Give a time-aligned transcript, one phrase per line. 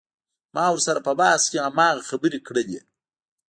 [0.55, 2.79] ما ورسره په بحث کښې هماغه خبرې کړلې.